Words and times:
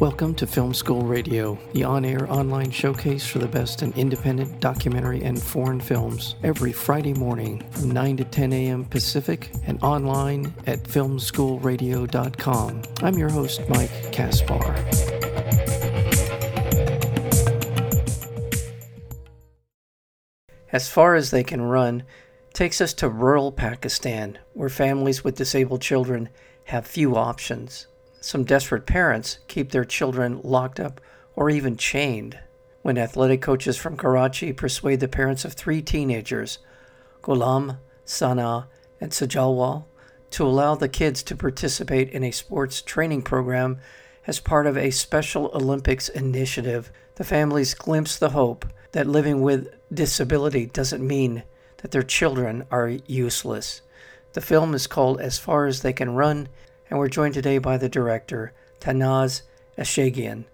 Welcome 0.00 0.34
to 0.34 0.46
Film 0.46 0.74
School 0.74 1.00
Radio, 1.00 1.58
the 1.72 1.84
on 1.84 2.04
air 2.04 2.30
online 2.30 2.70
showcase 2.70 3.26
for 3.26 3.38
the 3.38 3.48
best 3.48 3.82
in 3.82 3.94
independent 3.94 4.60
documentary 4.60 5.22
and 5.22 5.42
foreign 5.42 5.80
films, 5.80 6.34
every 6.42 6.70
Friday 6.70 7.14
morning 7.14 7.64
from 7.70 7.92
9 7.92 8.18
to 8.18 8.24
10 8.24 8.52
a.m. 8.52 8.84
Pacific 8.84 9.50
and 9.64 9.82
online 9.82 10.52
at 10.66 10.82
filmschoolradio.com. 10.82 12.82
I'm 13.02 13.14
your 13.14 13.30
host, 13.30 13.62
Mike 13.70 14.12
Kaspar. 14.12 14.74
As 20.72 20.90
far 20.90 21.14
as 21.14 21.30
they 21.30 21.42
can 21.42 21.62
run 21.62 22.02
takes 22.52 22.82
us 22.82 22.92
to 22.92 23.08
rural 23.08 23.50
Pakistan, 23.50 24.38
where 24.52 24.68
families 24.68 25.24
with 25.24 25.36
disabled 25.36 25.80
children 25.80 26.28
have 26.64 26.86
few 26.86 27.16
options. 27.16 27.86
Some 28.26 28.42
desperate 28.42 28.86
parents 28.86 29.38
keep 29.46 29.70
their 29.70 29.84
children 29.84 30.40
locked 30.42 30.80
up 30.80 31.00
or 31.36 31.48
even 31.48 31.76
chained. 31.76 32.36
When 32.82 32.98
athletic 32.98 33.40
coaches 33.40 33.76
from 33.76 33.96
Karachi 33.96 34.52
persuade 34.52 34.98
the 34.98 35.06
parents 35.06 35.44
of 35.44 35.52
three 35.52 35.80
teenagers, 35.80 36.58
Ghulam, 37.22 37.78
Sana, 38.04 38.66
and 39.00 39.12
Sajawal, 39.12 39.84
to 40.30 40.44
allow 40.44 40.74
the 40.74 40.88
kids 40.88 41.22
to 41.22 41.36
participate 41.36 42.10
in 42.10 42.24
a 42.24 42.32
sports 42.32 42.82
training 42.82 43.22
program 43.22 43.78
as 44.26 44.40
part 44.40 44.66
of 44.66 44.76
a 44.76 44.90
Special 44.90 45.48
Olympics 45.54 46.08
initiative, 46.08 46.90
the 47.14 47.22
families 47.22 47.74
glimpse 47.74 48.18
the 48.18 48.30
hope 48.30 48.66
that 48.90 49.06
living 49.06 49.40
with 49.40 49.68
disability 49.94 50.66
doesn't 50.66 51.06
mean 51.06 51.44
that 51.76 51.92
their 51.92 52.02
children 52.02 52.64
are 52.72 52.88
useless. 53.06 53.82
The 54.32 54.40
film 54.40 54.74
is 54.74 54.88
called 54.88 55.20
As 55.20 55.38
Far 55.38 55.66
as 55.66 55.82
They 55.82 55.92
Can 55.92 56.16
Run 56.16 56.48
and 56.90 56.98
we're 56.98 57.08
joined 57.08 57.34
today 57.34 57.58
by 57.58 57.76
the 57.76 57.88
director, 57.88 58.52
Tanaz 58.80 59.42
Eshaghian. 59.76 60.44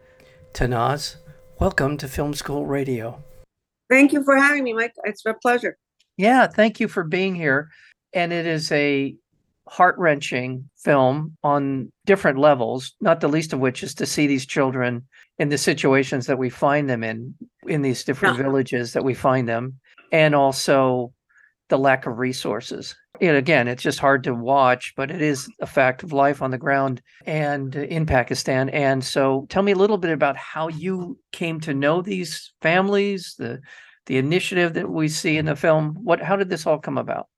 Tanaz, 0.54 1.16
welcome 1.60 1.96
to 1.98 2.08
Film 2.08 2.34
School 2.34 2.66
Radio. 2.66 3.22
Thank 3.90 4.12
you 4.12 4.24
for 4.24 4.36
having 4.36 4.64
me, 4.64 4.72
Mike. 4.72 4.94
It's 5.04 5.24
a 5.26 5.34
pleasure. 5.34 5.76
Yeah, 6.16 6.46
thank 6.46 6.80
you 6.80 6.88
for 6.88 7.04
being 7.04 7.34
here. 7.34 7.68
And 8.14 8.32
it 8.32 8.46
is 8.46 8.72
a 8.72 9.14
heart 9.68 9.96
wrenching 9.98 10.68
film 10.76 11.36
on 11.42 11.90
different 12.06 12.38
levels, 12.38 12.94
not 13.00 13.20
the 13.20 13.28
least 13.28 13.52
of 13.52 13.60
which 13.60 13.82
is 13.82 13.94
to 13.94 14.06
see 14.06 14.26
these 14.26 14.46
children 14.46 15.06
in 15.38 15.48
the 15.48 15.58
situations 15.58 16.26
that 16.26 16.38
we 16.38 16.50
find 16.50 16.88
them 16.88 17.04
in, 17.04 17.34
in 17.66 17.82
these 17.82 18.04
different 18.04 18.36
yeah. 18.36 18.44
villages 18.44 18.92
that 18.92 19.04
we 19.04 19.14
find 19.14 19.48
them, 19.48 19.78
and 20.12 20.34
also 20.34 21.12
the 21.68 21.78
lack 21.78 22.06
of 22.06 22.18
resources 22.18 22.94
and 23.20 23.36
again, 23.36 23.68
it's 23.68 23.82
just 23.82 23.98
hard 23.98 24.24
to 24.24 24.34
watch, 24.34 24.94
but 24.96 25.10
it 25.10 25.20
is 25.20 25.48
a 25.60 25.66
fact 25.66 26.02
of 26.02 26.12
life 26.12 26.40
on 26.40 26.50
the 26.50 26.58
ground 26.58 27.02
and 27.26 27.74
in 27.74 28.06
Pakistan. 28.06 28.68
And 28.70 29.04
so, 29.04 29.46
tell 29.48 29.62
me 29.62 29.72
a 29.72 29.76
little 29.76 29.98
bit 29.98 30.12
about 30.12 30.36
how 30.36 30.68
you 30.68 31.18
came 31.30 31.60
to 31.60 31.74
know 31.74 32.00
these 32.00 32.52
families, 32.62 33.34
the 33.38 33.60
the 34.06 34.18
initiative 34.18 34.74
that 34.74 34.90
we 34.90 35.08
see 35.08 35.36
in 35.36 35.46
the 35.46 35.54
film. 35.54 35.96
What, 36.02 36.20
how 36.20 36.34
did 36.36 36.48
this 36.48 36.66
all 36.66 36.78
come 36.78 36.98
about? 36.98 37.28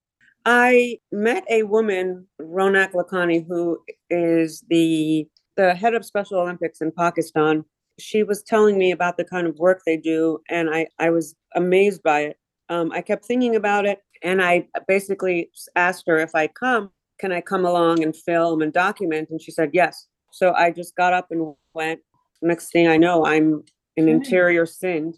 I 0.47 0.99
met 1.13 1.45
a 1.51 1.65
woman, 1.65 2.27
Ronak 2.41 2.93
Lakhani, 2.93 3.45
who 3.47 3.79
is 4.11 4.65
the 4.69 5.27
the 5.57 5.75
head 5.75 5.95
of 5.95 6.05
Special 6.05 6.41
Olympics 6.41 6.81
in 6.81 6.93
Pakistan. 6.93 7.65
She 7.99 8.23
was 8.23 8.43
telling 8.43 8.77
me 8.77 8.91
about 8.91 9.17
the 9.17 9.25
kind 9.25 9.47
of 9.47 9.57
work 9.59 9.83
they 9.85 9.97
do, 9.97 10.39
and 10.49 10.71
I 10.71 10.87
I 10.99 11.11
was 11.11 11.35
amazed 11.55 12.03
by 12.03 12.21
it. 12.21 12.39
Um, 12.69 12.93
I 12.93 13.03
kept 13.03 13.25
thinking 13.25 13.57
about 13.57 13.87
it 13.87 13.99
and 14.25 14.43
I 14.43 14.67
basically 14.89 15.51
asked 15.77 16.05
her 16.09 16.19
if 16.19 16.35
I 16.35 16.49
come, 16.49 16.91
can 17.21 17.31
I 17.31 17.43
come 17.43 17.65
along 17.65 18.03
and 18.03 18.17
film 18.17 18.63
and 18.63 18.73
document? 18.73 19.29
And 19.31 19.41
she 19.41 19.53
said 19.53 19.71
yes. 19.73 20.07
So 20.33 20.53
I 20.55 20.71
just 20.71 20.97
got 20.97 21.13
up 21.13 21.29
and 21.31 21.55
went. 21.75 22.01
Next 22.43 22.73
thing 22.73 22.89
I 22.89 22.97
know, 22.97 23.25
I'm 23.25 23.63
in 23.97 24.09
interior 24.09 24.67
Sindh. 24.67 25.15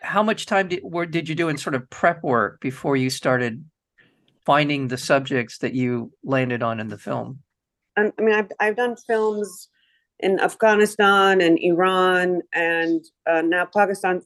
How 0.00 0.22
much 0.22 0.46
time 0.46 0.68
did, 0.68 0.80
were, 0.82 1.06
did 1.06 1.28
you 1.28 1.34
do 1.34 1.48
in 1.48 1.58
sort 1.58 1.74
of 1.74 1.88
prep 1.90 2.22
work 2.22 2.60
before 2.60 2.96
you 2.96 3.10
started 3.10 3.64
finding 4.44 4.88
the 4.88 4.96
subjects 4.96 5.58
that 5.58 5.74
you 5.74 6.12
landed 6.24 6.62
on 6.62 6.80
in 6.80 6.88
the 6.88 6.98
film? 6.98 7.40
I 7.96 8.12
mean, 8.18 8.34
I've, 8.34 8.50
I've 8.60 8.76
done 8.76 8.96
films 9.06 9.68
in 10.20 10.38
Afghanistan 10.40 11.40
and 11.40 11.58
Iran 11.60 12.42
and 12.54 13.04
uh, 13.28 13.42
now 13.42 13.66
Pakistan. 13.66 14.22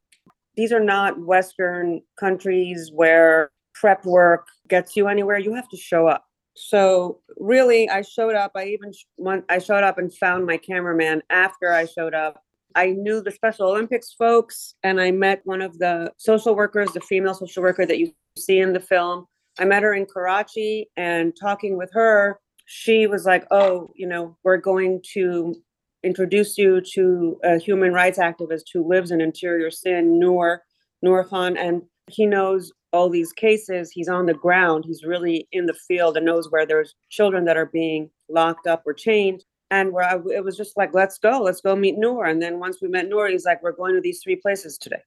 These 0.55 0.71
are 0.71 0.83
not 0.83 1.19
Western 1.19 2.01
countries 2.19 2.91
where 2.93 3.51
prep 3.81 4.05
work 4.05 4.47
gets 4.69 4.95
you 4.95 5.07
anywhere. 5.07 5.39
You 5.39 5.55
have 5.55 5.67
to 5.69 5.77
show 5.77 6.07
up. 6.07 6.23
So 6.55 7.19
really, 7.37 7.89
I 7.89 8.03
showed 8.03 8.35
up. 8.35 8.51
I 8.55 8.65
even 8.65 8.91
went, 9.17 9.43
I 9.49 9.57
showed 9.57 9.83
up 9.83 9.97
and 9.97 10.15
found 10.15 10.45
my 10.45 10.57
cameraman 10.57 11.23
after 11.31 11.73
I 11.73 11.85
showed 11.85 12.13
up. 12.13 12.43
I 12.75 12.91
knew 12.91 13.21
the 13.21 13.31
Special 13.31 13.69
Olympics 13.69 14.13
folks, 14.13 14.75
and 14.83 15.01
I 15.01 15.11
met 15.11 15.41
one 15.43 15.61
of 15.61 15.79
the 15.79 16.13
social 16.17 16.55
workers, 16.55 16.91
the 16.93 17.01
female 17.01 17.33
social 17.33 17.63
worker 17.63 17.85
that 17.85 17.97
you 17.97 18.13
see 18.37 18.59
in 18.59 18.71
the 18.71 18.79
film. 18.79 19.25
I 19.59 19.65
met 19.65 19.83
her 19.83 19.93
in 19.93 20.05
Karachi, 20.05 20.87
and 20.95 21.33
talking 21.37 21.77
with 21.77 21.89
her, 21.93 22.39
she 22.65 23.07
was 23.07 23.25
like, 23.25 23.45
"Oh, 23.51 23.89
you 23.95 24.07
know, 24.07 24.37
we're 24.43 24.57
going 24.57 25.01
to 25.13 25.55
introduce 26.03 26.57
you 26.57 26.81
to 26.93 27.37
a 27.43 27.57
human 27.57 27.93
rights 27.93 28.19
activist 28.19 28.65
who 28.73 28.87
lives 28.87 29.11
in 29.11 29.19
Interior 29.19 29.71
Sindh, 29.71 30.19
Noor 30.19 30.63
Noor 31.01 31.25
Khan, 31.25 31.57
and 31.57 31.81
he 32.11 32.25
knows 32.25 32.71
all 32.93 33.09
these 33.09 33.31
cases. 33.31 33.91
He's 33.91 34.09
on 34.09 34.25
the 34.25 34.33
ground. 34.33 34.85
He's 34.85 35.03
really 35.03 35.47
in 35.51 35.65
the 35.65 35.73
field 35.73 36.17
and 36.17 36.25
knows 36.25 36.51
where 36.51 36.65
there's 36.65 36.95
children 37.09 37.45
that 37.45 37.57
are 37.57 37.67
being 37.67 38.09
locked 38.29 38.67
up 38.67 38.83
or 38.85 38.93
chained. 38.93 39.43
And 39.69 39.93
where 39.93 40.03
I, 40.03 40.17
it 40.35 40.43
was 40.43 40.57
just 40.57 40.75
like, 40.75 40.93
let's 40.93 41.17
go, 41.17 41.41
let's 41.41 41.61
go 41.61 41.75
meet 41.75 41.97
Noor. 41.97 42.25
And 42.25 42.41
then 42.41 42.59
once 42.59 42.79
we 42.81 42.89
met 42.89 43.07
Noor, 43.07 43.29
he's 43.29 43.45
like, 43.45 43.63
we're 43.63 43.71
going 43.71 43.95
to 43.95 44.01
these 44.01 44.21
three 44.21 44.35
places 44.35 44.77
today. 44.77 45.01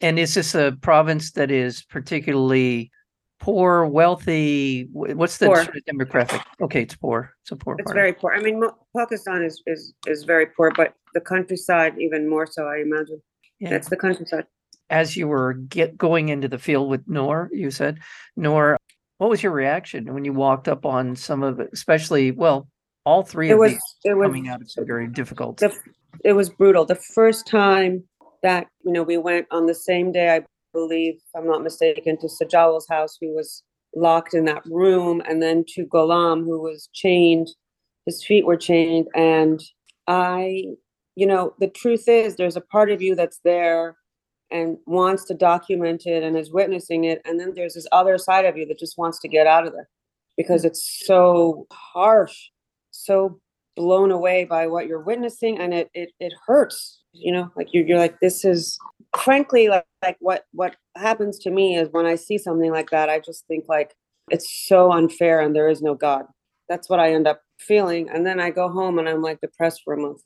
And 0.00 0.18
is 0.18 0.34
this 0.34 0.54
a 0.54 0.76
province 0.80 1.32
that 1.32 1.50
is 1.50 1.82
particularly 1.82 2.90
poor, 3.38 3.84
wealthy? 3.84 4.88
What's 4.92 5.38
the 5.38 5.46
poor. 5.46 5.66
demographic? 5.88 6.42
Okay, 6.60 6.82
it's 6.82 6.96
poor. 6.96 7.34
It's 7.42 7.52
a 7.52 7.56
poor. 7.56 7.76
It's 7.78 7.92
very 7.92 8.12
poor. 8.14 8.32
I 8.32 8.40
mean, 8.40 8.62
Pakistan 8.96 9.42
is 9.42 9.62
is 9.66 9.94
is 10.06 10.24
very 10.24 10.46
poor, 10.46 10.70
but 10.76 10.94
the 11.14 11.20
countryside 11.20 11.94
even 11.98 12.28
more 12.28 12.46
so. 12.46 12.66
I 12.66 12.78
imagine. 12.78 13.22
Yeah. 13.58 13.74
It's 13.74 13.88
the 13.88 13.96
countryside 13.96 14.46
as 14.90 15.16
you 15.16 15.28
were 15.28 15.54
get 15.54 15.96
going 15.96 16.28
into 16.28 16.48
the 16.48 16.58
field 16.58 16.88
with 16.88 17.02
Noor, 17.06 17.50
you 17.52 17.70
said, 17.70 17.98
Noor, 18.36 18.78
what 19.18 19.30
was 19.30 19.42
your 19.42 19.52
reaction 19.52 20.12
when 20.12 20.24
you 20.24 20.32
walked 20.32 20.68
up 20.68 20.84
on 20.84 21.16
some 21.16 21.42
of 21.42 21.60
it, 21.60 21.70
especially, 21.72 22.30
well, 22.30 22.68
all 23.04 23.22
three 23.22 23.50
it 23.50 23.54
of 23.54 23.58
was, 23.58 23.72
these 23.72 23.82
it 24.04 24.14
was, 24.14 24.26
coming 24.26 24.48
out 24.48 24.60
of 24.60 24.70
some 24.70 24.86
very 24.86 25.06
difficult. 25.06 25.58
The, 25.58 25.74
it 26.24 26.32
was 26.32 26.50
brutal. 26.50 26.84
The 26.84 26.96
first 27.14 27.46
time 27.46 28.04
that, 28.42 28.66
you 28.84 28.92
know, 28.92 29.02
we 29.02 29.16
went 29.16 29.46
on 29.50 29.66
the 29.66 29.74
same 29.74 30.12
day, 30.12 30.34
I 30.36 30.44
believe, 30.72 31.14
if 31.14 31.40
I'm 31.40 31.46
not 31.46 31.62
mistaken, 31.62 32.18
to 32.18 32.26
Sajawal's 32.26 32.86
house, 32.88 33.16
who 33.20 33.34
was 33.34 33.62
locked 33.94 34.34
in 34.34 34.44
that 34.44 34.62
room, 34.66 35.22
and 35.28 35.42
then 35.42 35.64
to 35.68 35.86
Ghulam, 35.86 36.44
who 36.44 36.60
was 36.60 36.88
chained. 36.92 37.48
His 38.04 38.24
feet 38.24 38.44
were 38.44 38.56
chained. 38.56 39.08
And 39.14 39.60
I, 40.06 40.64
you 41.14 41.26
know, 41.26 41.54
the 41.58 41.68
truth 41.68 42.08
is, 42.08 42.36
there's 42.36 42.56
a 42.56 42.60
part 42.60 42.90
of 42.90 43.00
you 43.00 43.14
that's 43.14 43.40
there 43.42 43.96
and 44.50 44.78
wants 44.86 45.24
to 45.24 45.34
document 45.34 46.06
it 46.06 46.22
and 46.22 46.36
is 46.36 46.52
witnessing 46.52 47.04
it 47.04 47.20
and 47.24 47.38
then 47.38 47.52
there's 47.54 47.74
this 47.74 47.86
other 47.92 48.18
side 48.18 48.44
of 48.44 48.56
you 48.56 48.66
that 48.66 48.78
just 48.78 48.98
wants 48.98 49.18
to 49.18 49.28
get 49.28 49.46
out 49.46 49.66
of 49.66 49.72
there 49.72 49.88
because 50.36 50.62
mm. 50.62 50.66
it's 50.66 51.02
so 51.04 51.66
harsh 51.72 52.48
so 52.90 53.40
blown 53.74 54.10
away 54.10 54.44
by 54.44 54.66
what 54.66 54.86
you're 54.86 55.02
witnessing 55.02 55.58
and 55.58 55.74
it 55.74 55.90
it, 55.94 56.10
it 56.20 56.32
hurts 56.46 57.02
you 57.12 57.32
know 57.32 57.50
like 57.56 57.68
you're, 57.72 57.84
you're 57.84 57.98
like 57.98 58.18
this 58.20 58.44
is 58.44 58.78
frankly 59.18 59.68
like, 59.68 59.84
like 60.02 60.16
what 60.20 60.44
what 60.52 60.76
happens 60.96 61.38
to 61.38 61.50
me 61.50 61.76
is 61.76 61.88
when 61.90 62.06
i 62.06 62.14
see 62.14 62.38
something 62.38 62.70
like 62.70 62.90
that 62.90 63.10
i 63.10 63.18
just 63.18 63.46
think 63.46 63.64
like 63.68 63.94
it's 64.30 64.66
so 64.66 64.92
unfair 64.92 65.40
and 65.40 65.54
there 65.54 65.68
is 65.68 65.82
no 65.82 65.94
god. 65.94 66.24
That's 66.68 66.88
what 66.88 67.00
i 67.00 67.12
end 67.12 67.26
up 67.28 67.42
feeling 67.58 68.08
and 68.10 68.26
then 68.26 68.40
i 68.40 68.50
go 68.50 68.68
home 68.68 68.98
and 68.98 69.08
i'm 69.08 69.22
like 69.22 69.40
depressed 69.40 69.82
for 69.84 69.94
a 69.94 69.98
month. 69.98 70.20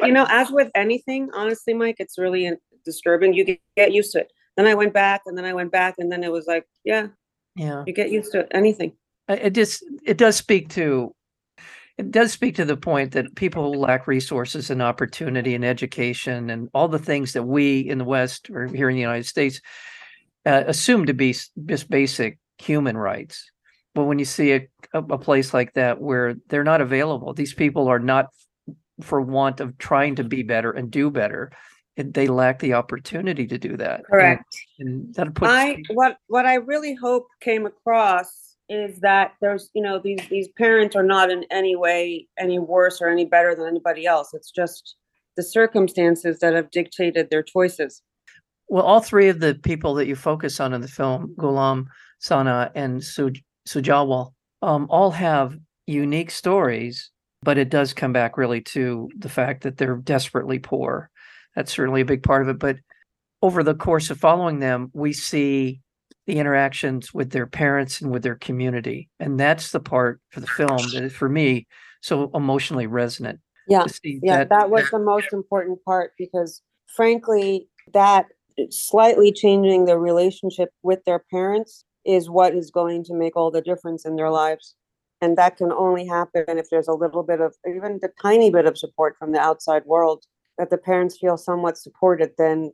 You 0.00 0.12
know 0.12 0.26
as 0.28 0.50
with 0.50 0.70
anything 0.74 1.30
honestly 1.34 1.74
mike 1.74 1.96
it's 1.98 2.18
really 2.18 2.50
disturbing, 2.84 3.34
you 3.34 3.58
get 3.76 3.92
used 3.92 4.12
to 4.12 4.20
it. 4.20 4.32
Then 4.56 4.66
I 4.66 4.74
went 4.74 4.92
back 4.92 5.22
and 5.26 5.36
then 5.36 5.44
I 5.44 5.52
went 5.52 5.72
back 5.72 5.96
and 5.98 6.10
then 6.10 6.22
it 6.22 6.30
was 6.30 6.46
like, 6.46 6.66
yeah, 6.84 7.08
yeah, 7.56 7.82
you 7.86 7.92
get 7.92 8.10
used 8.10 8.32
to 8.32 8.40
it, 8.40 8.48
anything. 8.52 8.92
It 9.28 9.50
just, 9.50 9.84
it 10.04 10.18
does 10.18 10.36
speak 10.36 10.68
to, 10.70 11.14
it 11.96 12.10
does 12.10 12.32
speak 12.32 12.56
to 12.56 12.64
the 12.64 12.76
point 12.76 13.12
that 13.12 13.34
people 13.34 13.72
lack 13.72 14.06
resources 14.06 14.70
and 14.70 14.82
opportunity 14.82 15.54
and 15.54 15.64
education 15.64 16.50
and 16.50 16.68
all 16.74 16.88
the 16.88 16.98
things 16.98 17.32
that 17.32 17.44
we 17.44 17.80
in 17.80 17.98
the 17.98 18.04
West 18.04 18.50
or 18.50 18.66
here 18.66 18.88
in 18.88 18.94
the 18.94 19.00
United 19.00 19.26
States 19.26 19.60
uh, 20.46 20.64
assume 20.66 21.06
to 21.06 21.14
be 21.14 21.34
just 21.66 21.88
basic 21.88 22.38
human 22.58 22.96
rights. 22.96 23.50
But 23.94 24.04
when 24.04 24.18
you 24.18 24.24
see 24.24 24.52
a, 24.52 24.68
a 24.92 25.18
place 25.18 25.54
like 25.54 25.72
that 25.74 26.00
where 26.00 26.34
they're 26.48 26.64
not 26.64 26.80
available, 26.80 27.32
these 27.32 27.54
people 27.54 27.88
are 27.88 28.00
not 28.00 28.26
for 29.00 29.20
want 29.20 29.60
of 29.60 29.78
trying 29.78 30.16
to 30.16 30.24
be 30.24 30.42
better 30.42 30.70
and 30.70 30.90
do 30.90 31.10
better 31.10 31.50
they 31.96 32.26
lack 32.26 32.58
the 32.58 32.74
opportunity 32.74 33.46
to 33.46 33.58
do 33.58 33.76
that. 33.76 34.04
Correct. 34.06 34.56
And, 34.78 34.88
and 34.88 35.14
that 35.14 35.34
puts 35.34 35.52
I 35.52 35.82
what 35.90 36.18
what 36.26 36.46
I 36.46 36.54
really 36.54 36.94
hope 36.94 37.28
came 37.40 37.66
across 37.66 38.56
is 38.68 39.00
that 39.00 39.34
there's 39.40 39.70
you 39.74 39.82
know 39.82 39.98
these 39.98 40.20
these 40.28 40.48
parents 40.56 40.96
are 40.96 41.02
not 41.02 41.30
in 41.30 41.44
any 41.50 41.76
way 41.76 42.26
any 42.38 42.58
worse 42.58 43.00
or 43.00 43.08
any 43.08 43.24
better 43.24 43.54
than 43.54 43.66
anybody 43.66 44.06
else. 44.06 44.34
It's 44.34 44.50
just 44.50 44.96
the 45.36 45.42
circumstances 45.42 46.38
that 46.40 46.54
have 46.54 46.70
dictated 46.70 47.30
their 47.30 47.42
choices. 47.42 48.02
Well, 48.68 48.84
all 48.84 49.00
three 49.00 49.28
of 49.28 49.40
the 49.40 49.54
people 49.54 49.94
that 49.94 50.06
you 50.06 50.16
focus 50.16 50.58
on 50.58 50.72
in 50.72 50.80
the 50.80 50.88
film, 50.88 51.34
Ghulam, 51.38 51.86
Sana, 52.18 52.70
and 52.74 53.00
Suj- 53.00 53.42
Sujawal, 53.68 54.32
um, 54.62 54.86
all 54.88 55.10
have 55.10 55.58
unique 55.86 56.30
stories, 56.30 57.10
but 57.42 57.58
it 57.58 57.68
does 57.68 57.92
come 57.92 58.12
back 58.12 58.38
really 58.38 58.62
to 58.62 59.10
the 59.18 59.28
fact 59.28 59.62
that 59.64 59.76
they're 59.76 59.96
desperately 59.96 60.58
poor. 60.58 61.10
That's 61.54 61.72
certainly 61.72 62.00
a 62.00 62.06
big 62.06 62.22
part 62.22 62.42
of 62.42 62.48
it. 62.48 62.58
But 62.58 62.76
over 63.42 63.62
the 63.62 63.74
course 63.74 64.10
of 64.10 64.18
following 64.18 64.60
them, 64.60 64.90
we 64.92 65.12
see 65.12 65.80
the 66.26 66.38
interactions 66.38 67.12
with 67.12 67.30
their 67.30 67.46
parents 67.46 68.00
and 68.00 68.10
with 68.10 68.22
their 68.22 68.36
community. 68.36 69.08
And 69.20 69.38
that's 69.38 69.72
the 69.72 69.80
part 69.80 70.20
for 70.30 70.40
the 70.40 70.46
film 70.46 70.78
that 70.94 71.04
is, 71.04 71.12
for 71.12 71.28
me, 71.28 71.66
so 72.00 72.30
emotionally 72.34 72.86
resonant. 72.86 73.40
Yeah. 73.68 73.84
Yeah. 74.02 74.38
That, 74.38 74.48
that 74.48 74.70
was 74.70 74.90
the 74.90 74.98
most 74.98 75.32
important 75.32 75.84
part 75.84 76.12
because, 76.18 76.62
frankly, 76.86 77.68
that 77.92 78.26
slightly 78.70 79.32
changing 79.32 79.84
the 79.84 79.98
relationship 79.98 80.70
with 80.82 81.04
their 81.04 81.24
parents 81.30 81.84
is 82.04 82.30
what 82.30 82.54
is 82.54 82.70
going 82.70 83.04
to 83.04 83.14
make 83.14 83.36
all 83.36 83.50
the 83.50 83.62
difference 83.62 84.04
in 84.04 84.16
their 84.16 84.30
lives. 84.30 84.74
And 85.20 85.38
that 85.38 85.56
can 85.56 85.72
only 85.72 86.06
happen 86.06 86.58
if 86.58 86.68
there's 86.70 86.88
a 86.88 86.92
little 86.92 87.22
bit 87.22 87.40
of, 87.40 87.54
even 87.66 87.98
a 88.02 88.08
tiny 88.20 88.50
bit 88.50 88.66
of 88.66 88.76
support 88.76 89.16
from 89.18 89.32
the 89.32 89.40
outside 89.40 89.84
world, 89.86 90.24
that 90.58 90.70
the 90.70 90.78
parents 90.78 91.18
feel 91.18 91.36
somewhat 91.36 91.78
supported, 91.78 92.32
then 92.38 92.72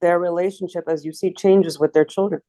their 0.00 0.18
relationship, 0.18 0.84
as 0.88 1.04
you 1.04 1.12
see, 1.12 1.32
changes 1.32 1.78
with 1.78 1.92
their 1.92 2.04
children. 2.04 2.40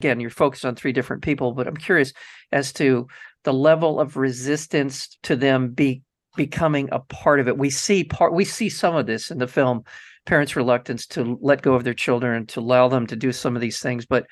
Again, 0.00 0.20
you're 0.20 0.30
focused 0.30 0.64
on 0.64 0.74
three 0.74 0.92
different 0.92 1.22
people, 1.22 1.52
but 1.52 1.66
I'm 1.66 1.76
curious 1.76 2.12
as 2.50 2.72
to 2.74 3.06
the 3.44 3.52
level 3.52 4.00
of 4.00 4.16
resistance 4.16 5.16
to 5.24 5.36
them 5.36 5.70
be 5.70 6.02
becoming 6.36 6.88
a 6.92 7.00
part 7.00 7.40
of 7.40 7.48
it. 7.48 7.58
We 7.58 7.70
see 7.70 8.04
part 8.04 8.32
we 8.32 8.44
see 8.44 8.68
some 8.68 8.96
of 8.96 9.06
this 9.06 9.30
in 9.30 9.38
the 9.38 9.46
film, 9.46 9.84
parents' 10.24 10.56
reluctance 10.56 11.06
to 11.08 11.38
let 11.42 11.62
go 11.62 11.74
of 11.74 11.84
their 11.84 11.94
children 11.94 12.46
to 12.46 12.60
allow 12.60 12.88
them 12.88 13.06
to 13.08 13.16
do 13.16 13.32
some 13.32 13.54
of 13.54 13.60
these 13.60 13.80
things. 13.80 14.06
But 14.06 14.26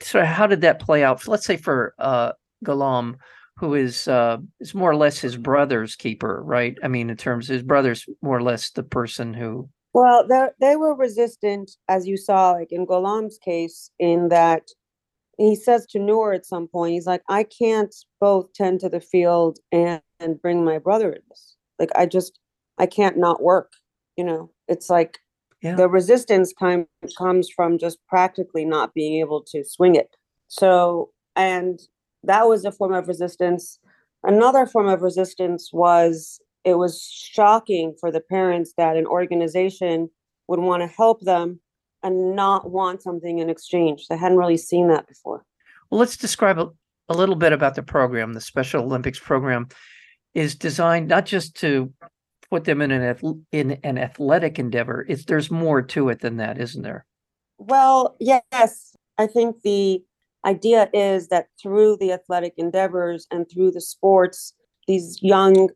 so 0.00 0.24
how 0.24 0.46
did 0.46 0.62
that 0.62 0.80
play 0.80 1.04
out? 1.04 1.26
Let's 1.28 1.46
say 1.46 1.56
for 1.56 1.94
uh, 1.98 2.32
Ghulam, 2.64 3.16
who 3.62 3.74
is 3.74 4.08
uh, 4.08 4.38
is 4.60 4.74
more 4.74 4.90
or 4.90 4.96
less 4.96 5.18
his 5.18 5.36
brother's 5.36 5.94
keeper, 5.94 6.42
right? 6.44 6.76
I 6.82 6.88
mean, 6.88 7.08
in 7.08 7.16
terms 7.16 7.46
his 7.46 7.62
brother's 7.62 8.04
more 8.20 8.36
or 8.36 8.42
less 8.42 8.70
the 8.70 8.82
person 8.82 9.32
who. 9.32 9.68
Well, 9.94 10.26
they 10.26 10.48
they 10.60 10.76
were 10.76 10.96
resistant, 10.96 11.70
as 11.88 12.06
you 12.06 12.16
saw, 12.16 12.52
like 12.52 12.72
in 12.72 12.86
Ghulam's 12.86 13.38
case, 13.38 13.90
in 14.00 14.30
that 14.30 14.64
he 15.38 15.54
says 15.54 15.86
to 15.86 15.98
Noor 15.98 16.32
at 16.32 16.44
some 16.44 16.66
point, 16.66 16.94
he's 16.94 17.06
like, 17.06 17.22
I 17.28 17.44
can't 17.44 17.94
both 18.20 18.52
tend 18.52 18.80
to 18.80 18.88
the 18.88 19.00
field 19.00 19.58
and, 19.70 20.02
and 20.20 20.40
bring 20.40 20.64
my 20.64 20.78
brother 20.78 21.12
in 21.12 21.22
this. 21.28 21.56
Like, 21.78 21.90
I 21.96 22.06
just, 22.06 22.38
I 22.78 22.86
can't 22.86 23.16
not 23.16 23.42
work. 23.42 23.72
You 24.16 24.24
know, 24.24 24.50
it's 24.68 24.90
like 24.90 25.18
yeah. 25.62 25.74
the 25.74 25.88
resistance 25.88 26.52
kind 26.52 26.86
comes 27.16 27.48
from 27.48 27.78
just 27.78 27.98
practically 28.08 28.64
not 28.64 28.92
being 28.92 29.20
able 29.20 29.42
to 29.52 29.64
swing 29.64 29.94
it. 29.94 30.14
So, 30.48 31.10
and 31.34 31.80
that 32.24 32.48
was 32.48 32.64
a 32.64 32.72
form 32.72 32.94
of 32.94 33.08
resistance. 33.08 33.78
Another 34.22 34.66
form 34.66 34.88
of 34.88 35.02
resistance 35.02 35.70
was 35.72 36.40
it 36.64 36.74
was 36.74 37.02
shocking 37.10 37.94
for 37.98 38.10
the 38.10 38.20
parents 38.20 38.74
that 38.76 38.96
an 38.96 39.06
organization 39.06 40.10
would 40.48 40.60
want 40.60 40.82
to 40.82 40.86
help 40.86 41.20
them 41.22 41.60
and 42.02 42.36
not 42.36 42.70
want 42.70 43.02
something 43.02 43.38
in 43.38 43.50
exchange. 43.50 44.06
They 44.08 44.16
hadn't 44.16 44.38
really 44.38 44.56
seen 44.56 44.88
that 44.88 45.06
before. 45.06 45.44
Well, 45.90 46.00
let's 46.00 46.16
describe 46.16 46.58
a, 46.58 46.70
a 47.08 47.14
little 47.14 47.36
bit 47.36 47.52
about 47.52 47.74
the 47.74 47.82
program. 47.82 48.32
The 48.32 48.40
Special 48.40 48.84
Olympics 48.84 49.18
program 49.18 49.68
is 50.34 50.54
designed 50.54 51.08
not 51.08 51.26
just 51.26 51.56
to 51.56 51.92
put 52.50 52.64
them 52.64 52.82
in 52.82 52.90
an 52.90 53.44
in 53.52 53.72
an 53.82 53.98
athletic 53.98 54.58
endeavor. 54.58 55.06
It's 55.08 55.24
there's 55.24 55.50
more 55.50 55.82
to 55.82 56.08
it 56.10 56.20
than 56.20 56.36
that, 56.36 56.60
isn't 56.60 56.82
there? 56.82 57.06
Well, 57.58 58.16
yes. 58.18 58.96
I 59.18 59.26
think 59.26 59.62
the 59.62 60.02
idea 60.44 60.88
is 60.92 61.28
that 61.28 61.48
through 61.60 61.96
the 61.98 62.12
athletic 62.12 62.54
endeavors 62.56 63.26
and 63.30 63.46
through 63.50 63.72
the 63.72 63.80
sports, 63.80 64.54
these 64.88 65.18
young, 65.22 65.70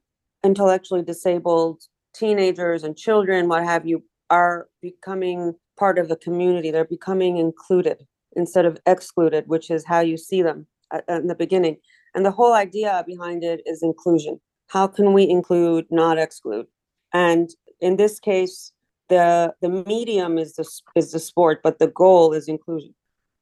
intellectually 0.45 1.03
disabled 1.03 1.83
teenagers 2.15 2.83
and 2.83 2.97
children, 2.97 3.49
what 3.49 3.65
have 3.65 3.87
you, 3.87 4.05
are 4.31 4.69
becoming 4.83 5.55
part 5.79 5.99
of 5.99 6.09
the 6.09 6.17
community. 6.17 6.71
They're 6.71 6.85
becoming 6.85 7.37
included 7.37 8.07
instead 8.35 8.65
of 8.65 8.79
excluded, 8.87 9.45
which 9.47 9.71
is 9.71 9.85
how 9.85 10.01
you 10.01 10.17
see 10.17 10.43
them 10.43 10.67
in 11.09 11.27
the 11.27 11.35
beginning. 11.35 11.77
And 12.15 12.25
the 12.25 12.31
whole 12.31 12.55
idea 12.55 13.05
behind 13.07 13.45
it 13.45 13.63
is 13.67 13.83
inclusion. 13.83 14.41
How 14.69 14.87
can 14.87 15.13
we 15.13 15.29
include, 15.29 15.87
not 15.91 16.19
exclude? 16.19 16.67
And 17.13 17.51
in 17.81 17.97
this 17.97 18.19
case, 18.19 18.73
the 19.09 19.55
the 19.61 19.69
medium 19.69 20.39
is 20.39 20.57
the 20.57 20.69
is 20.97 21.13
the 21.13 21.21
sport, 21.21 21.61
but 21.63 21.79
the 21.79 21.87
goal 21.87 22.33
is 22.33 22.49
inclusion. 22.49 22.95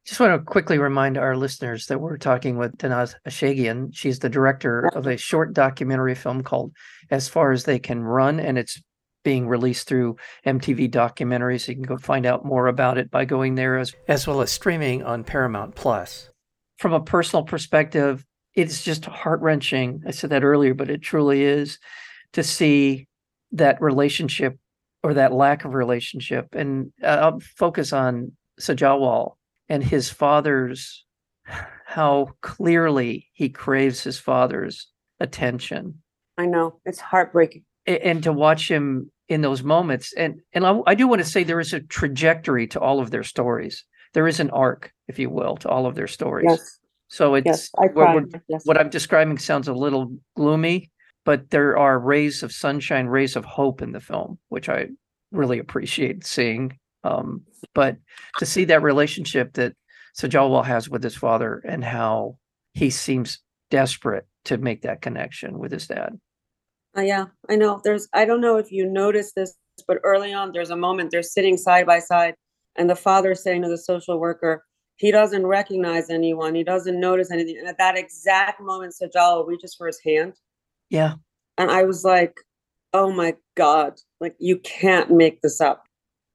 Just 0.06 0.20
want 0.20 0.38
to 0.38 0.44
quickly 0.44 0.76
remind 0.76 1.16
our 1.16 1.34
listeners 1.34 1.86
that 1.86 1.98
we're 1.98 2.18
talking 2.18 2.58
with 2.58 2.76
Tanaz 2.76 3.14
Eshaghian. 3.26 3.88
She's 3.94 4.18
the 4.18 4.28
director 4.28 4.90
of 4.94 5.06
a 5.06 5.16
short 5.16 5.54
documentary 5.54 6.14
film 6.14 6.42
called 6.42 6.72
As 7.10 7.26
Far 7.26 7.52
as 7.52 7.64
They 7.64 7.78
Can 7.78 8.02
Run, 8.02 8.38
and 8.38 8.58
it's 8.58 8.82
being 9.24 9.48
released 9.48 9.88
through 9.88 10.16
MTV 10.44 10.90
documentaries. 10.90 11.66
You 11.66 11.74
can 11.74 11.84
go 11.84 11.96
find 11.96 12.26
out 12.26 12.44
more 12.44 12.66
about 12.66 12.98
it 12.98 13.10
by 13.10 13.24
going 13.24 13.54
there 13.54 13.78
as, 13.78 13.94
as 14.06 14.26
well 14.26 14.42
as 14.42 14.52
streaming 14.52 15.02
on 15.02 15.24
Paramount 15.24 15.74
Plus. 15.74 16.28
From 16.78 16.92
a 16.92 17.00
personal 17.00 17.44
perspective, 17.44 18.26
it's 18.54 18.84
just 18.84 19.06
heart 19.06 19.40
wrenching. 19.40 20.02
I 20.06 20.10
said 20.10 20.30
that 20.30 20.44
earlier, 20.44 20.74
but 20.74 20.90
it 20.90 21.00
truly 21.00 21.44
is 21.44 21.78
to 22.34 22.42
see 22.42 23.08
that 23.52 23.80
relationship 23.80 24.58
or 25.02 25.14
that 25.14 25.32
lack 25.32 25.64
of 25.64 25.72
relationship. 25.72 26.54
And 26.54 26.92
uh, 27.02 27.06
I'll 27.06 27.40
focus 27.40 27.94
on 27.94 28.32
Sajawal 28.60 29.36
and 29.68 29.82
his 29.82 30.10
father's, 30.10 31.04
how 31.86 32.30
clearly 32.40 33.28
he 33.32 33.48
craves 33.48 34.02
his 34.02 34.18
father's 34.18 34.88
attention. 35.20 36.02
I 36.36 36.46
know 36.46 36.80
it's 36.84 37.00
heartbreaking. 37.00 37.64
And 37.86 38.22
to 38.22 38.32
watch 38.32 38.70
him 38.70 39.10
in 39.28 39.40
those 39.40 39.62
moments 39.62 40.12
and 40.14 40.40
and 40.52 40.66
I, 40.66 40.78
I, 40.86 40.94
do 40.94 41.08
want 41.08 41.22
to 41.22 41.28
say 41.28 41.44
there 41.44 41.60
is 41.60 41.72
a 41.72 41.80
trajectory 41.80 42.66
to 42.68 42.80
all 42.80 43.00
of 43.00 43.10
their 43.10 43.22
stories 43.22 43.84
there 44.12 44.28
is 44.28 44.38
an 44.38 44.50
arc 44.50 44.92
if 45.08 45.18
you 45.18 45.30
will 45.30 45.56
to 45.58 45.68
all 45.68 45.86
of 45.86 45.94
their 45.94 46.06
stories 46.06 46.46
yes. 46.48 46.78
so 47.08 47.34
it's 47.34 47.46
yes, 47.46 47.70
what, 47.94 48.24
yes. 48.48 48.66
what 48.66 48.78
i'm 48.78 48.90
describing 48.90 49.38
sounds 49.38 49.68
a 49.68 49.72
little 49.72 50.14
gloomy 50.36 50.90
but 51.24 51.48
there 51.50 51.78
are 51.78 51.98
rays 51.98 52.42
of 52.42 52.52
sunshine 52.52 53.06
rays 53.06 53.34
of 53.34 53.44
hope 53.44 53.80
in 53.80 53.92
the 53.92 54.00
film 54.00 54.38
which 54.48 54.68
i 54.68 54.86
really 55.32 55.58
appreciate 55.58 56.26
seeing 56.26 56.78
um, 57.04 57.42
but 57.74 57.96
to 58.38 58.46
see 58.46 58.64
that 58.64 58.82
relationship 58.82 59.52
that 59.54 59.74
Sajawal 60.18 60.64
has 60.64 60.88
with 60.88 61.02
his 61.02 61.16
father 61.16 61.62
and 61.66 61.84
how 61.84 62.38
he 62.72 62.90
seems 62.90 63.38
desperate 63.70 64.26
to 64.46 64.58
make 64.58 64.82
that 64.82 65.00
connection 65.00 65.58
with 65.58 65.70
his 65.70 65.86
dad 65.86 66.18
uh, 66.96 67.02
yeah, 67.02 67.26
I 67.48 67.56
know. 67.56 67.80
There's, 67.82 68.08
I 68.12 68.24
don't 68.24 68.40
know 68.40 68.56
if 68.56 68.70
you 68.70 68.86
noticed 68.86 69.34
this, 69.34 69.54
but 69.88 69.98
early 70.04 70.32
on, 70.32 70.52
there's 70.52 70.70
a 70.70 70.76
moment 70.76 71.10
they're 71.10 71.22
sitting 71.22 71.56
side 71.56 71.86
by 71.86 71.98
side, 71.98 72.34
and 72.76 72.88
the 72.88 72.96
father 72.96 73.34
saying 73.34 73.62
to 73.62 73.68
the 73.68 73.78
social 73.78 74.18
worker, 74.18 74.64
he 74.96 75.10
doesn't 75.10 75.46
recognize 75.46 76.08
anyone, 76.08 76.54
he 76.54 76.62
doesn't 76.62 77.00
notice 77.00 77.32
anything. 77.32 77.58
And 77.58 77.68
at 77.68 77.78
that 77.78 77.98
exact 77.98 78.60
moment, 78.60 78.94
Sajal 78.94 79.46
reaches 79.46 79.74
for 79.74 79.88
his 79.88 80.00
hand. 80.04 80.34
Yeah. 80.88 81.14
And 81.58 81.70
I 81.70 81.82
was 81.82 82.04
like, 82.04 82.36
oh 82.92 83.10
my 83.10 83.34
God, 83.56 83.94
like 84.20 84.36
you 84.38 84.58
can't 84.58 85.10
make 85.10 85.40
this 85.40 85.60
up. 85.60 85.83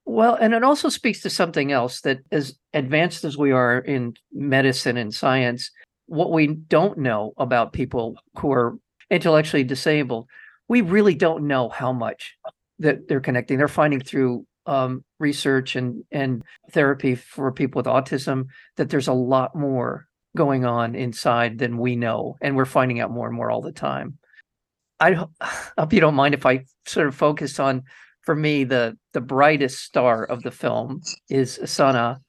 Well, 0.09 0.35
and 0.35 0.53
it 0.53 0.63
also 0.63 0.89
speaks 0.89 1.21
to 1.21 1.29
something 1.29 1.71
else 1.71 2.01
that 2.01 2.19
as 2.31 2.57
advanced 2.73 3.23
as 3.23 3.37
we 3.37 3.51
are 3.51 3.79
in 3.79 4.15
medicine 4.33 4.97
and 4.97 5.13
science, 5.13 5.71
what 6.07 6.31
we 6.31 6.47
don't 6.47 6.97
know 6.97 7.33
about 7.37 7.73
people 7.73 8.17
who 8.37 8.51
are 8.51 8.77
intellectually 9.11 9.63
disabled 9.63 10.27
we 10.69 10.81
really 10.81 11.15
don't 11.15 11.47
know 11.47 11.67
how 11.67 11.91
much 11.91 12.37
that 12.77 13.09
they're 13.09 13.19
connecting. 13.19 13.57
They're 13.57 13.67
finding 13.67 13.99
through 13.99 14.45
um, 14.65 15.03
research 15.19 15.75
and 15.75 16.05
and 16.11 16.43
therapy 16.71 17.15
for 17.15 17.51
people 17.51 17.79
with 17.79 17.87
autism 17.87 18.45
that 18.77 18.89
there's 18.89 19.07
a 19.07 19.13
lot 19.13 19.55
more 19.55 20.07
going 20.37 20.63
on 20.63 20.95
inside 20.95 21.57
than 21.57 21.77
we 21.77 21.97
know, 21.97 22.37
and 22.39 22.55
we're 22.55 22.65
finding 22.65 23.01
out 23.01 23.11
more 23.11 23.27
and 23.27 23.35
more 23.35 23.51
all 23.51 23.61
the 23.61 23.73
time. 23.73 24.17
I 25.01 25.13
hope 25.13 25.93
you 25.93 25.99
don't 25.99 26.15
mind 26.15 26.35
if 26.35 26.45
I 26.45 26.65
sort 26.85 27.07
of 27.07 27.15
focus 27.15 27.59
on, 27.59 27.83
for 28.21 28.35
me, 28.35 28.63
the 28.63 28.97
the 29.13 29.21
brightest 29.21 29.83
star 29.83 30.23
of 30.23 30.43
the 30.43 30.51
film 30.51 31.01
is 31.29 31.59
Sana, 31.65 32.19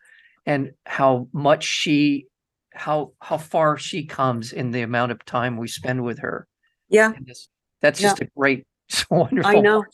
and 0.46 0.72
how 0.86 1.28
much 1.32 1.64
she, 1.64 2.26
how 2.72 3.12
how 3.20 3.38
far 3.38 3.76
she 3.76 4.06
comes 4.06 4.52
in 4.52 4.70
the 4.70 4.82
amount 4.82 5.12
of 5.12 5.24
time 5.24 5.56
we 5.56 5.68
spend 5.68 6.04
with 6.04 6.18
her. 6.20 6.46
Yeah, 6.88 7.12
that's 7.80 8.00
just 8.00 8.20
a 8.20 8.28
great, 8.36 8.66
wonderful. 9.10 9.50
I 9.50 9.60
know, 9.60 9.84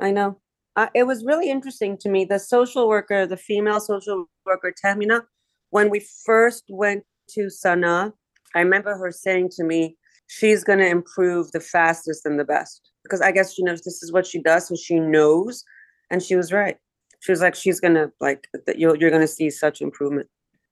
I 0.00 0.10
know. 0.10 0.38
Uh, 0.74 0.88
it 0.94 1.02
was 1.06 1.24
really 1.24 1.50
interesting 1.50 1.98
to 1.98 2.08
me. 2.08 2.24
The 2.24 2.38
social 2.38 2.88
worker, 2.88 3.26
the 3.26 3.36
female 3.36 3.80
social 3.80 4.24
worker, 4.46 4.72
Tamina, 4.84 5.22
when 5.70 5.90
we 5.90 6.06
first 6.24 6.64
went 6.70 7.04
to 7.30 7.50
Sana, 7.50 8.12
I 8.54 8.60
remember 8.60 8.96
her 8.96 9.10
saying 9.10 9.50
to 9.56 9.64
me, 9.64 9.96
she's 10.28 10.64
going 10.64 10.78
to 10.78 10.88
improve 10.88 11.52
the 11.52 11.60
fastest 11.60 12.24
and 12.24 12.40
the 12.40 12.44
best 12.44 12.91
because 13.02 13.20
I 13.20 13.32
guess 13.32 13.54
she 13.54 13.62
knows 13.62 13.82
this 13.82 14.02
is 14.02 14.12
what 14.12 14.26
she 14.26 14.40
does, 14.40 14.68
so 14.68 14.76
she 14.76 14.98
knows, 14.98 15.64
and 16.10 16.22
she 16.22 16.36
was 16.36 16.52
right. 16.52 16.76
She 17.20 17.32
was 17.32 17.40
like, 17.40 17.54
she's 17.54 17.80
going 17.80 17.94
to 17.94 18.10
like 18.20 18.48
that. 18.66 18.78
You're 18.78 18.96
you're 18.96 19.10
going 19.10 19.22
to 19.22 19.28
see 19.28 19.50
such 19.50 19.80
improvement. 19.80 20.28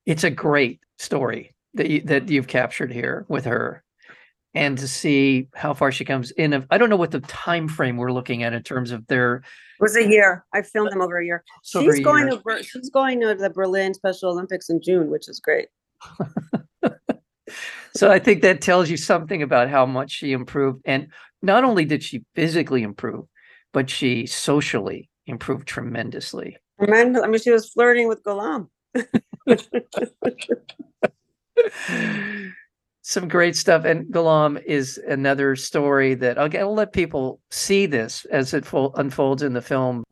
It's 0.07 0.25
a 0.25 0.31
great 0.31 0.81
story 0.99 1.55
that 1.75 1.89
you, 1.89 2.01
that 2.03 2.29
you've 2.29 2.49
captured 2.49 2.93
here 2.93 3.25
with 3.29 3.45
her, 3.45 3.85
and 4.55 4.77
to 4.79 4.89
see 4.89 5.49
how 5.55 5.75
far 5.75 5.93
she 5.93 6.05
comes 6.05 6.31
in. 6.33 6.67
I 6.71 6.79
don't 6.79 6.91
know 6.91 6.97
what 6.97 7.13
the 7.13 7.21
time 7.21 7.69
frame 7.69 7.97
we're 7.97 8.13
looking 8.13 8.43
at 8.43 8.53
in 8.53 8.63
terms 8.63 8.91
of 8.91 9.07
their. 9.07 9.37
It 9.37 9.83
was 9.83 9.97
a 9.97 10.07
year. 10.07 10.45
I 10.53 10.59
uh, 10.59 10.63
filmed 10.63 10.93
them 10.93 11.01
over 11.01 11.19
a 11.19 11.25
year. 11.25 11.45
So 11.63 11.83
she's 11.83 12.01
a 12.01 12.03
going 12.03 12.29
year. 12.29 12.39
to 12.39 12.63
she's 12.63 12.91
going 12.91 13.21
to 13.21 13.35
the 13.35 13.51
Berlin 13.51 13.95
Special 13.95 14.31
Olympics 14.31 14.69
in 14.69 14.81
June, 14.83 15.11
which 15.11 15.29
is 15.29 15.41
great. 15.41 15.69
So 17.94 18.11
I 18.11 18.18
think 18.18 18.42
that 18.42 18.61
tells 18.61 18.90
you 18.90 18.97
something 18.97 19.42
about 19.42 19.68
how 19.68 19.87
much 19.87 20.12
she 20.12 20.32
improved. 20.32 20.82
And 20.85 21.09
not 21.42 21.64
only 21.64 21.85
did 21.85 22.02
she 22.02 22.25
physically 22.35 22.82
improve, 22.82 23.26
but 23.73 23.90
she 23.90 24.26
socially 24.26 25.09
improved 25.26 25.66
tremendously. 25.66 26.56
Tremendous. 26.78 27.23
I 27.23 27.26
mean, 27.26 27.40
she 27.40 27.50
was 27.50 27.70
flirting 27.70 28.09
with 28.09 28.23
Ghulam. 28.23 28.68
Some 33.02 33.28
great 33.28 33.56
stuff. 33.56 33.85
And 33.85 34.06
Ghulam 34.06 34.62
is 34.64 34.99
another 34.99 35.56
story 35.56 36.14
that 36.14 36.38
I'll, 36.38 36.56
I'll 36.56 36.75
let 36.75 36.92
people 36.92 37.40
see 37.50 37.87
this 37.87 38.25
as 38.26 38.54
it 38.54 38.64
fo- 38.64 38.92
unfolds 38.92 39.42
in 39.42 39.52
the 39.52 39.62
film. 39.62 40.04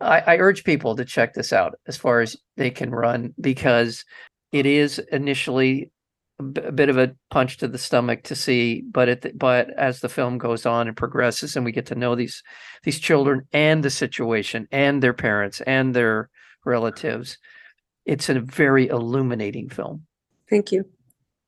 I, 0.00 0.20
I 0.20 0.36
urge 0.38 0.64
people 0.64 0.96
to 0.96 1.04
check 1.04 1.34
this 1.34 1.52
out 1.52 1.74
as 1.86 1.96
far 1.96 2.20
as 2.20 2.36
they 2.56 2.70
can 2.70 2.90
run 2.90 3.34
because 3.40 4.04
it 4.52 4.66
is 4.66 4.98
initially 5.10 5.90
a 6.38 6.42
bit 6.72 6.88
of 6.88 6.98
a 6.98 7.14
punch 7.30 7.56
to 7.58 7.68
the 7.68 7.78
stomach 7.78 8.22
to 8.24 8.34
see, 8.34 8.82
but 8.90 9.08
it 9.08 9.38
but 9.38 9.70
as 9.78 10.00
the 10.00 10.08
film 10.08 10.38
goes 10.38 10.66
on 10.66 10.86
and 10.86 10.96
progresses 10.96 11.56
and 11.56 11.64
we 11.64 11.72
get 11.72 11.86
to 11.86 11.94
know 11.94 12.14
these 12.14 12.42
these 12.82 12.98
children 12.98 13.46
and 13.52 13.82
the 13.82 13.90
situation 13.90 14.68
and 14.70 15.02
their 15.02 15.14
parents 15.14 15.60
and 15.62 15.94
their 15.94 16.28
relatives, 16.64 17.38
it's 18.04 18.28
a 18.28 18.40
very 18.40 18.88
illuminating 18.88 19.68
film. 19.70 20.04
Thank 20.50 20.72
you. 20.72 20.84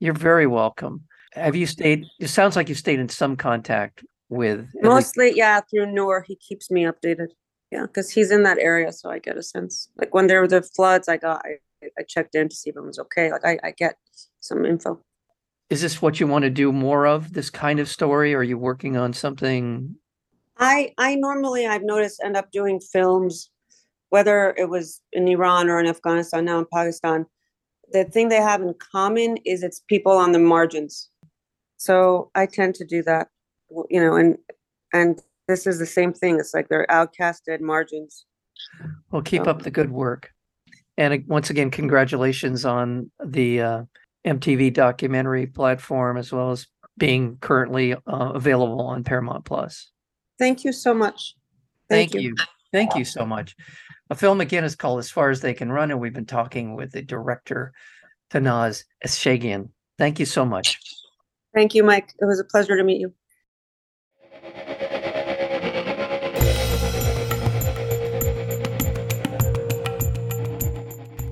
You're 0.01 0.15
very 0.15 0.47
welcome. 0.47 1.05
Have 1.35 1.55
you 1.55 1.67
stayed? 1.67 2.05
It 2.19 2.29
sounds 2.29 2.57
like 2.57 2.69
you 2.69 2.75
stayed 2.75 2.99
in 2.99 3.09
some 3.09 3.37
contact 3.37 4.05
with. 4.31 4.61
at 4.61 4.65
least- 4.75 4.85
Mostly, 4.85 5.33
yeah, 5.37 5.61
through 5.61 5.93
Noor. 5.93 6.25
He 6.27 6.37
keeps 6.37 6.71
me 6.71 6.85
updated. 6.85 7.29
Yeah, 7.71 7.83
because 7.83 8.11
he's 8.11 8.31
in 8.31 8.45
that 8.45 8.59
area, 8.59 8.91
so 8.93 9.11
I 9.11 9.19
get 9.19 9.37
a 9.37 9.43
sense. 9.43 9.91
Like 9.99 10.15
when 10.15 10.27
there 10.27 10.41
were 10.41 10.49
the 10.49 10.63
floods, 10.63 11.07
I 11.09 11.19
got 11.19 11.43
I, 11.45 11.59
I 11.99 12.03
checked 12.09 12.35
in 12.35 12.49
to 12.49 12.57
see 12.57 12.71
if 12.71 12.77
it 12.77 12.81
was 12.81 12.99
okay. 12.99 13.31
Like 13.31 13.45
I, 13.45 13.59
I 13.63 13.71
get 13.73 13.97
some 14.41 14.65
info. 14.65 15.01
Is 15.71 15.83
this 15.83 16.01
what 16.01 16.19
you 16.19 16.27
want 16.27 16.45
to 16.45 16.51
do 16.51 16.73
more 16.73 17.07
of? 17.07 17.33
This 17.35 17.51
kind 17.51 17.79
of 17.79 17.89
story? 17.89 18.35
Or 18.35 18.39
are 18.39 18.43
you 18.45 18.57
working 18.59 18.97
on 18.97 19.13
something? 19.13 19.95
I 20.59 20.93
I 20.99 21.15
normally 21.15 21.67
I've 21.67 21.83
noticed 21.85 22.21
end 22.25 22.37
up 22.37 22.51
doing 22.51 22.81
films, 22.81 23.51
whether 24.09 24.55
it 24.57 24.69
was 24.69 25.01
in 25.13 25.29
Iran 25.29 25.69
or 25.69 25.79
in 25.79 25.87
Afghanistan, 25.87 26.45
now 26.45 26.59
in 26.59 26.67
Pakistan. 26.73 27.27
The 27.93 28.05
thing 28.05 28.29
they 28.29 28.37
have 28.37 28.61
in 28.63 28.75
common 28.93 29.37
is 29.45 29.63
it's 29.63 29.81
people 29.89 30.13
on 30.13 30.33
the 30.33 30.39
margins. 30.39 31.11
So 31.77 32.31
I 32.35 32.47
tend 32.47 32.75
to 32.77 32.85
do 32.85 33.03
that, 33.05 33.29
you 33.91 34.01
know, 34.01 34.17
and 34.17 34.37
and 34.93 35.23
this 35.49 35.67
is 35.67 35.79
the 35.79 35.87
same 35.87 36.13
thing. 36.13 36.39
It's 36.41 36.55
like 36.55 36.69
they're 36.69 36.87
outcasted 36.91 37.61
margins. 37.61 38.25
Well, 39.11 39.23
keep 39.23 39.45
So- 39.45 39.51
up 39.51 39.63
the 39.63 39.71
good 39.71 39.91
work. 39.91 40.33
And 40.97 41.15
uh, 41.15 41.19
once 41.29 41.49
again, 41.51 41.71
congratulations 41.71 42.65
on 42.65 43.11
the 43.25 43.61
uh, 43.63 43.83
MTV 44.27 44.73
documentary 44.73 45.47
platform, 45.47 46.17
as 46.17 46.33
well 46.33 46.51
as 46.51 46.67
being 46.97 47.39
currently 47.41 47.95
uh, 47.95 47.99
available 48.07 48.83
on 48.83 49.05
Paramount 49.05 49.45
Plus. 49.45 49.91
Thank 50.39 50.65
you 50.65 50.73
so 50.73 50.95
much. 50.95 51.35
Thank, 51.89 52.15
you. 52.15 52.35
Thank 52.73 52.97
you 52.97 53.05
so 53.05 53.25
much. 53.25 53.57
A 54.11 54.15
film 54.15 54.41
again 54.41 54.65
is 54.65 54.77
called 54.77 54.99
As 54.99 55.11
Far 55.11 55.31
as 55.31 55.41
They 55.41 55.55
Can 55.55 55.71
Run, 55.71 55.91
and 55.91 56.01
we've 56.01 56.13
been 56.13 56.27
talking 56.27 56.75
with 56.75 56.93
the 56.93 57.03
director, 57.03 57.73
Tanaz 58.31 58.85
Eshaghian. 59.05 59.71
Thank 59.99 60.19
you 60.19 60.27
so 60.27 60.45
much. 60.45 60.79
Thank 61.55 61.75
you, 61.75 61.83
Mike. 61.83 62.13
It 62.21 62.25
was 62.25 62.39
a 62.41 62.45
pleasure 62.45 62.77
to 62.77 62.85
meet 62.85 63.01
you. 63.01 63.13